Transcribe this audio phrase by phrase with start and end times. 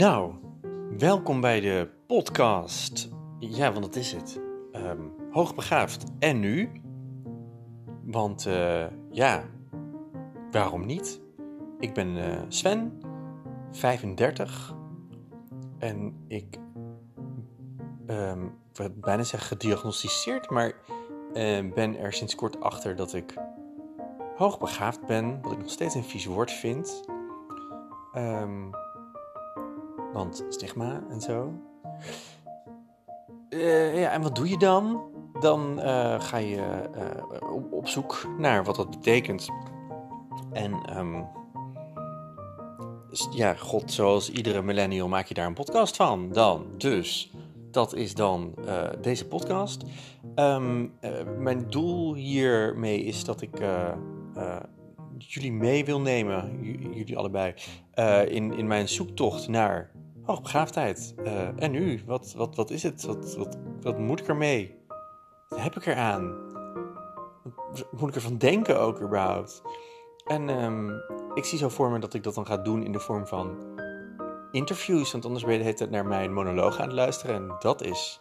[0.00, 0.34] Nou,
[0.98, 3.08] welkom bij de podcast.
[3.38, 4.40] Ja, want dat is het.
[4.72, 6.04] Ehm, hoogbegaafd.
[6.18, 6.70] En nu?
[8.02, 9.44] Want eh, ja,
[10.50, 11.20] waarom niet?
[11.78, 13.02] Ik ben eh, Sven,
[13.70, 14.74] 35.
[15.78, 16.58] En ik
[18.06, 20.72] ehm ik wil bijna zeggen gediagnosticeerd, maar
[21.34, 23.34] eh, ben er sinds kort achter dat ik
[24.36, 25.42] hoogbegaafd ben.
[25.42, 27.04] Wat ik nog steeds een vies woord vind.
[28.12, 28.68] Ehm,
[30.12, 31.52] want stigma en zo.
[33.48, 35.02] Eh, ja, en wat doe je dan?
[35.40, 39.48] Dan eh, ga je eh, op, zoek naar wat dat betekent.
[40.52, 41.22] En ehm,
[43.30, 46.32] ja, god, zoals iedere millennial maak je daar een podcast van.
[46.32, 47.32] Dan, dus,
[47.70, 48.54] dat is dan
[49.00, 49.84] deze podcast.
[50.34, 53.60] Ehm, eh, mijn doel hiermee is dat ik
[55.18, 56.58] jullie mee wil nemen,
[56.94, 57.54] jullie allebei,
[57.90, 59.90] eh, in, in mijn zoektocht naar
[60.22, 61.14] hoogbegaafdheid.
[61.24, 63.02] Eh, en nu, wat, wat, wat is het?
[63.02, 63.38] Wat,
[63.82, 64.74] wat, moet ik ermee?
[65.48, 66.48] Wat heb ik eraan?
[67.90, 69.62] Moet ik ervan denken ook überhaupt?
[70.26, 70.90] En ehm,
[71.34, 73.56] ik zie zo voor me dat ik dat dan ga doen in de vorm van
[74.50, 75.12] interviews.
[75.12, 77.34] Want anders ben je de naar mijn monoloog aan het luisteren.
[77.34, 78.20] En dat is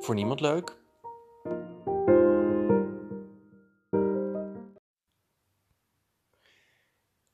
[0.00, 0.85] voor niemand leuk.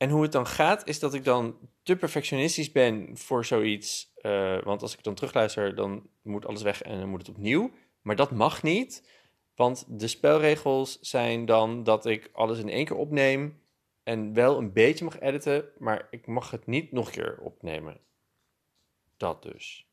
[0.03, 4.11] En hoe het dan gaat, is dat ik dan te perfectionistisch ben voor zoiets.
[4.15, 7.71] eh, want als ik dan terugluister, dan moet alles weg en dan moet het opnieuw.
[8.01, 9.09] Maar dat mag niet,
[9.55, 13.61] want de spelregels zijn dan dat ik alles in één keer opneem
[14.03, 17.97] en wel een beetje mag editen, maar ik mag het niet nog een keer opnemen.
[19.17, 19.87] Dat dus.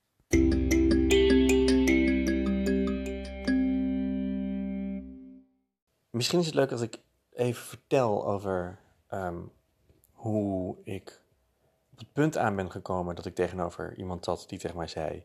[6.11, 6.99] Misschien is het leuk als ik
[7.33, 9.39] even vertel over ehm,
[10.21, 11.21] hoe ik
[11.93, 15.25] op het punt aan ben gekomen dat ik tegenover iemand zat die tegen mij zei: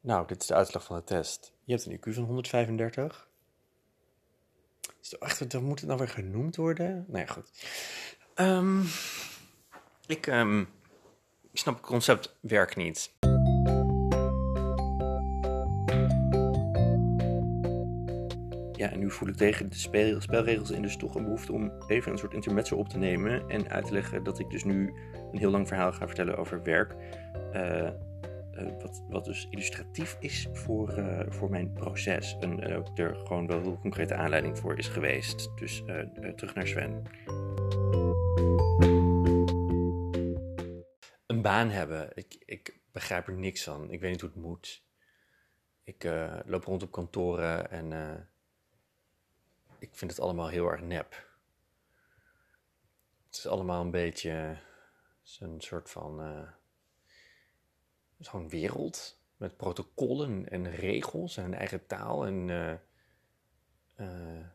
[0.00, 1.52] Nou, dit is de uitslag van de test.
[1.64, 3.28] Je hebt een IQ van 135.
[5.02, 7.04] Is echt, dan moet het nou weer genoemd worden?
[7.08, 7.50] Nou ja, goed.
[8.34, 8.82] Ehm,
[10.06, 10.64] ik, ehm,
[11.52, 13.12] snap het concept werk niet.
[18.78, 19.76] Ja, en nu voel ik tegen de
[20.20, 23.68] spelregels in dus toch een behoefte om even een soort intermezzo op te nemen en
[23.68, 24.94] uit te leggen dat ik dus nu
[25.32, 26.96] een heel lang verhaal ga vertellen over werk.
[27.52, 27.92] eh, eh,
[28.80, 32.36] wat, wat dus illustratief is voor, eh, voor mijn proces.
[32.40, 35.50] En ook er gewoon wel heel concrete aanleiding voor is geweest.
[35.56, 35.82] Dus
[36.36, 37.02] terug naar Sven.
[41.26, 42.10] Een baan hebben.
[42.14, 43.90] Ik, ik begrijp er niks van.
[43.90, 44.84] Ik weet niet hoe het moet.
[45.84, 46.04] Ik
[46.44, 47.92] loop rond op kantoren en
[49.78, 51.26] ik vind het allemaal heel erg nep.
[53.26, 54.58] Het is allemaal een beetje
[55.38, 56.48] een soort van eh,
[58.18, 62.72] zo'n wereld met protocollen en regels en eigen taal en eh,
[63.94, 64.46] eh,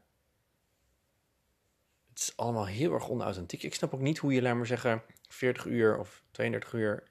[2.09, 3.63] het is allemaal heel erg onauthentiek.
[3.63, 7.03] Ik snap ook niet hoe je, laat maar zeggen, 40 uur of 32 uur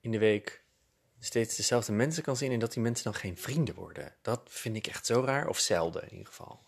[0.00, 0.64] in de week
[1.18, 4.14] steeds dezelfde mensen kan zien en dat die mensen dan geen vrienden worden.
[4.22, 6.64] Dat vind ik echt zo raar, of zelden in ieder geval.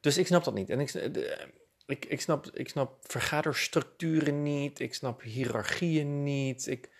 [0.00, 0.70] Dus ik snap dat niet.
[0.70, 1.52] En ik, de-
[1.86, 4.80] ik, ik, snap, ik snap vergaderstructuren niet.
[4.80, 6.66] Ik snap hiërarchieën niet.
[6.66, 6.90] Ik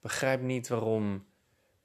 [0.00, 1.26] begrijp niet waarom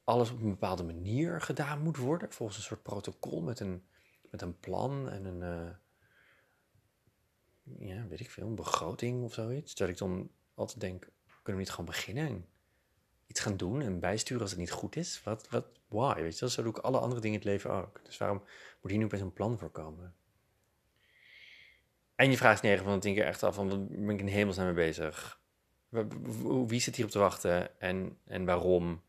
[0.04, 2.31] alles op een bepaalde manier gedaan moet worden.
[2.31, 3.86] Volgens een soort protocol met een,
[4.30, 5.42] met een plan en een.
[5.42, 5.76] eh,
[7.88, 9.76] ja, weet ik veel, een begroting of zoiets.
[9.76, 12.46] Dat ik dan altijd denk: kunnen we niet gewoon beginnen en
[13.28, 15.24] iets gaan doen en bijsturen als het niet goed is?
[15.24, 16.22] Wat, wat, why?
[16.22, 18.02] Weet je, zo doe ik alle andere dingen in het leven ook.
[18.06, 18.38] Dus waarom
[18.81, 20.16] moet hier nu opeens een plan voor komen?
[22.22, 24.28] En je vraagt 9 van de 10 keer echt af van, wat ben ik in
[24.28, 25.40] hemelsnaam mee bezig?
[26.68, 29.02] Wie zit hier op te wachten en, en waarom?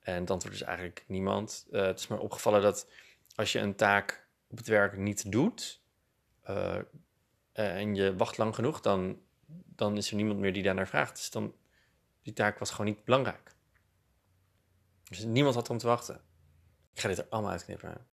[0.00, 1.66] En het antwoord is eigenlijk niemand.
[1.70, 2.90] Eh, het is me opgevallen dat
[3.34, 5.82] als je een taak op het werk niet doet
[6.42, 6.76] eh,
[7.52, 9.20] eh, en je wacht lang genoeg, dan,
[9.66, 11.16] dan is er niemand meer die daarnaar vraagt.
[11.16, 11.54] Dus dan,
[12.22, 13.54] die taak was gewoon niet belangrijk.
[15.08, 16.20] Dus niemand had om te wachten.
[16.92, 18.06] Ik ga dit er allemaal uitknippen.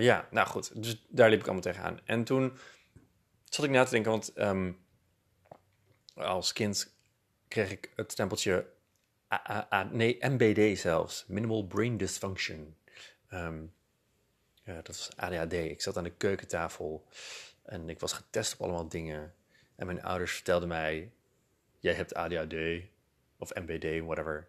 [0.00, 0.82] Ja, nou goed.
[0.82, 2.00] Dus daar liep ik allemaal tegenaan.
[2.04, 2.52] En toen
[3.54, 4.72] zat ik na te denken, want ehm,
[6.14, 6.94] als kind
[7.48, 8.66] kreeg ik het stempeltje
[9.90, 12.76] nee, MBD zelfs, Minimal Brain Dysfunction.
[13.28, 13.64] Ehm,
[14.64, 15.52] dat was ADHD.
[15.52, 17.06] Ik zat aan de keukentafel
[17.62, 19.34] en ik was getest op allemaal dingen.
[19.76, 21.12] En mijn ouders vertelden mij,
[21.78, 22.54] jij hebt ADHD
[23.36, 24.48] of MBD, whatever.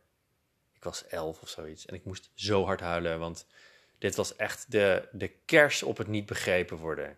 [0.74, 3.46] Ik was elf of zoiets en ik moest zo hard huilen, want
[3.98, 7.18] dit was echt de, de kers op het niet begrepen worden.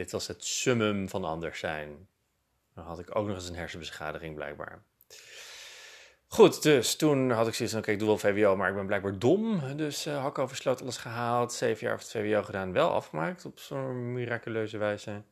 [0.00, 2.08] Dit was het summum van anders zijn.
[2.74, 4.82] Dan had ik ook nog eens een hersenbeschadiging blijkbaar.
[6.26, 8.86] Goed, dus toen had ik zoiets van, oké, ik doe wel VWO, maar ik ben
[8.86, 9.76] blijkbaar dom.
[9.76, 11.52] Dus uh, hak over sloot, alles gehaald.
[11.52, 15.22] Zeven jaar of het VWO gedaan, wel afgemaakt op zo'n miraculeuze wijze.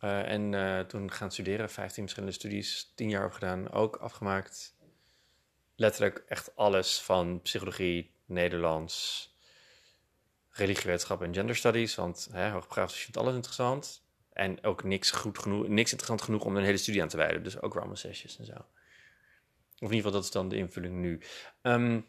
[0.00, 4.76] Uh, en uh, toen gaan studeren, 15 verschillende studies, 10 jaar gedaan, ook afgemaakt.
[5.74, 9.26] Letterlijk echt alles van psychologie, Nederlands,
[10.58, 11.94] religiewetenschap en gender studies.
[11.94, 14.06] Want hè, hoogbegaafd vindt alles interessant.
[14.32, 17.42] En ook niks, goed genoeg, niks interessant genoeg om een hele studie aan te wijden.
[17.42, 18.52] Dus ook allemaal sessies en zo.
[18.52, 21.20] Of in ieder geval, dat is dan de invulling nu.
[21.62, 22.06] Um,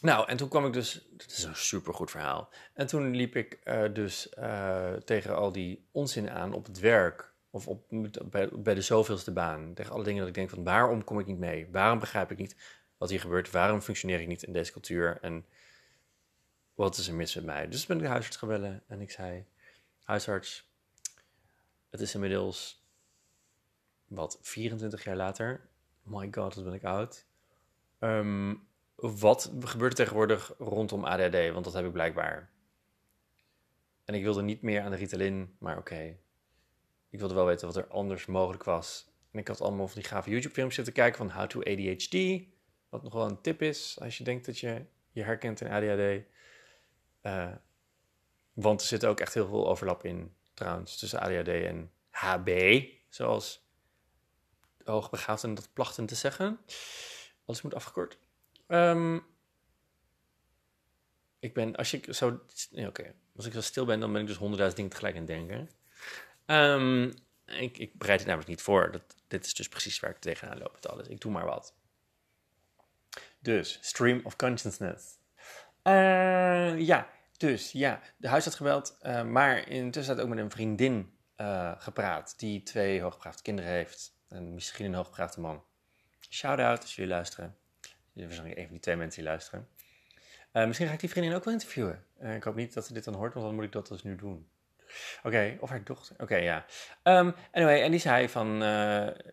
[0.00, 1.06] nou, en toen kwam ik dus...
[1.16, 2.48] Dat is een supergoed verhaal.
[2.74, 7.32] En toen liep ik uh, dus uh, tegen al die onzin aan op het werk.
[7.50, 7.84] Of op,
[8.24, 9.74] bij, bij de zoveelste baan.
[9.74, 10.64] Tegen alle dingen dat ik denk van...
[10.64, 11.68] Waarom kom ik niet mee?
[11.72, 12.56] Waarom begrijp ik niet
[12.96, 13.50] wat hier gebeurt?
[13.50, 15.18] Waarom functioneer ik niet in deze cultuur?
[15.20, 15.46] En
[16.74, 17.68] wat is er mis met mij?
[17.68, 19.44] Dus ben ik de huisarts gebellen en ik zei...
[20.02, 20.70] Huisarts,
[21.90, 22.82] het is inmiddels...
[24.06, 25.68] Wat, 24 jaar later
[26.04, 27.26] my god, wat ben ik oud.
[27.98, 31.52] Um, wat gebeurt er tegenwoordig rondom ADHD?
[31.52, 32.50] Want dat heb ik blijkbaar.
[34.04, 36.16] En ik wilde niet meer aan de Ritalin, maar oké.
[37.10, 39.12] Ik wilde wel weten wat er anders mogelijk was.
[39.30, 42.42] En ik had allemaal van die gave YouTube-filmpjes zitten kijken van How to ADHD.
[42.88, 46.24] Wat nog wel een tip is als je denkt dat je je herkent in ADHD.
[47.26, 47.52] Uh,
[48.52, 52.82] want er zit ook echt heel veel overlap in, trouwens, tussen ADHD en HB.
[53.08, 53.68] Zoals
[54.84, 56.60] hoogbegaafden dat plachten te zeggen.
[57.44, 58.18] Alles moet afgekort.
[58.68, 59.26] Um,
[61.38, 62.40] ik ben, als ik zo,
[62.70, 65.26] nee, oké, als ik zo stil ben, dan ben ik dus honderdduizend dingen tegelijk aan
[65.26, 65.70] het denken.
[66.46, 67.14] Um,
[67.46, 68.92] ik, ik bereid het namelijk niet voor.
[68.92, 71.08] Dat, dit is dus precies waar ik tegenaan loop met alles.
[71.08, 71.74] Ik doe maar wat.
[73.38, 75.18] Dus, stream of consciousness.
[75.82, 80.50] Uh, ja, dus ja, de huis had gebeld, uh, maar intussen had ook met een
[80.50, 84.16] vriendin uh, gepraat die twee hoogbegaafde kinderen heeft.
[84.28, 85.64] En misschien een hoogbegaafde man.
[86.30, 87.56] Shout-out als jullie luisteren.
[88.12, 89.68] Jullie waarschijnlijk een van die twee mensen die luisteren.
[90.52, 92.04] Uh, misschien ga ik die vriendin ook wel interviewen.
[92.18, 94.16] Ik hoop niet dat ze dit dan hoort, want dan moet ik dat dus nu
[94.16, 94.48] doen.
[95.22, 96.16] Oké, of haar dochter.
[96.18, 96.64] Oké, ja.
[97.02, 98.62] Um, anyway, en die zei van,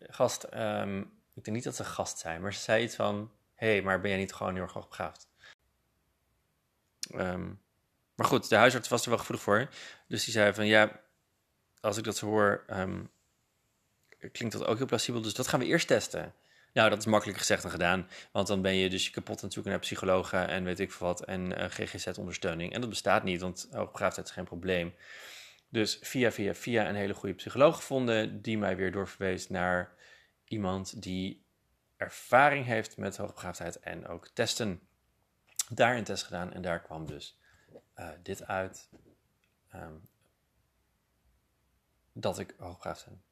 [0.09, 1.00] gast, um,
[1.33, 4.01] ik denk niet dat ze gast zijn, maar ze zei iets van, hé, hey, maar
[4.01, 5.30] ben jij niet gewoon heel erg hoogbegaafd?
[7.15, 7.62] Um,
[8.16, 9.69] maar goed, de huisarts was er wel gevoelig voor.
[10.08, 11.02] Dus die zei van, ja,
[11.80, 12.66] als ik dat hoor,
[14.31, 15.22] klinkt dat ook heel plausibel.
[15.22, 16.34] Dus dat gaan we eerst testen.
[16.74, 18.08] Nou, dat is makkelijker gezegd dan gedaan.
[18.31, 21.08] Want dan ben je dus kapot aan het zoeken naar psychologen en weet ik veel
[21.08, 21.25] wat.
[21.25, 22.74] En eh, GGZ-ondersteuning.
[22.74, 24.94] En dat bestaat niet, want hoogbegaafdheid is geen probleem.
[25.69, 28.42] Dus via, via, via een hele goede psycholoog gevonden.
[28.42, 29.94] Die mij weer doorverwees naar
[30.48, 31.46] iemand die
[31.98, 34.81] ervaring heeft met hoogbegaafdheid en ook testen.
[35.69, 37.40] Daar een test gedaan en daar kwam dus
[37.95, 38.89] uh, dit uit.
[39.75, 40.09] Um,
[42.13, 43.23] dat ik hoogbegaafd ben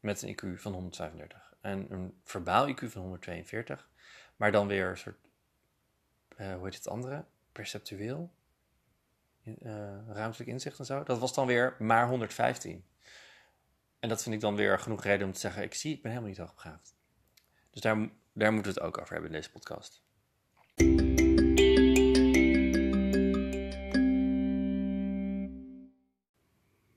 [0.00, 3.90] met een IQ van 135 en een verbaal IQ van 142,
[4.36, 5.18] maar dan weer een soort,
[6.36, 7.24] uh, hoe heet het andere?
[7.52, 8.32] Perceptueel,
[9.44, 11.02] uh, ruimtelijk inzicht en zo.
[11.02, 12.84] Dat was dan weer maar 115.
[13.98, 16.10] En dat vind ik dan weer genoeg reden om te zeggen: ik zie, ik ben
[16.10, 16.94] helemaal niet hoogbegaafd.
[17.70, 20.02] Dus daar, daar moeten we het ook over hebben in deze podcast.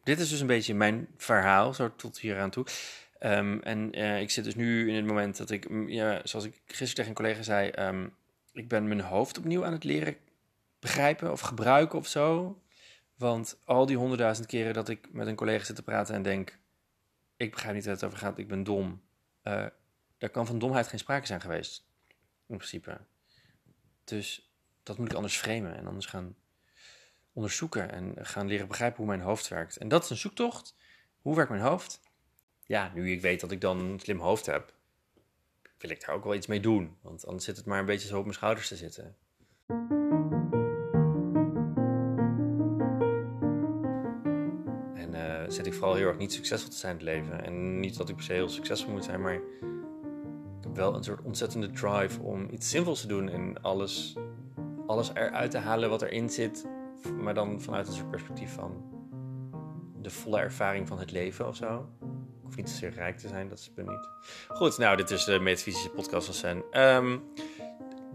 [0.10, 2.66] Dit is dus een beetje mijn verhaal, zo tot hier aan toe.
[3.20, 6.62] Um, en uh, ik zit dus nu in het moment dat ik, ja, zoals ik
[6.66, 8.16] gisteren tegen een collega zei, um,
[8.52, 10.18] ik ben mijn hoofd opnieuw aan het leren
[10.80, 12.60] begrijpen of gebruiken of zo.
[13.16, 16.58] Want al die honderdduizend keren dat ik met een collega zit te praten en denk,
[17.38, 19.02] ik begrijp niet waar het over gaat, ik ben dom.
[19.44, 19.66] Uh,
[20.18, 21.86] daar kan van domheid geen sprake zijn geweest,
[22.48, 22.98] in principe.
[24.04, 24.52] Dus
[24.84, 26.36] dat moet ik anders framen en anders gaan
[27.40, 29.78] onderzoeken en gaan leren begrijpen hoe mijn hoofd werkt.
[29.78, 30.76] En dat is een zoektocht.
[31.22, 32.00] Hoe werkt mijn hoofd?
[32.66, 34.74] Ja, nu ik weet dat ik dan een slim hoofd heb,
[35.78, 36.98] wil ik daar ook wel iets mee doen.
[37.02, 39.16] Want anders zit het maar een beetje zo op mijn schouders te zitten.
[44.96, 47.44] En uh, zit ik vooral heel erg niet succesvol te zijn in het leven.
[47.44, 51.04] En niet dat ik per se heel succesvol moet zijn, maar ik heb wel een
[51.04, 54.16] soort ontzettende drive om iets zinvols te doen en alles,
[54.88, 56.66] alles eruit te halen wat erin zit
[57.22, 58.84] maar dan vanuit soort perspectief van
[60.02, 61.90] de volle ervaring van het leven of zo.
[62.02, 64.10] Ik hoef niet zozeer rijk te zijn, dat is het niet.
[64.48, 66.82] Goed, nou, dit is de metafysische podcast van Sen.
[66.82, 67.24] Um,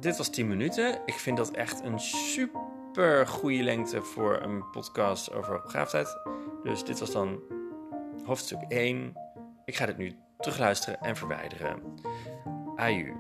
[0.01, 1.01] dit was 10 minuten.
[1.07, 6.17] Ik vind dat echt een super goede lengte voor een podcast over begaafdheid.
[6.63, 7.41] Dus dit was dan
[8.25, 9.13] hoofdstuk 1.
[9.65, 11.83] Ik ga dit nu terugluisteren en verwijderen.
[12.77, 13.13] Aju.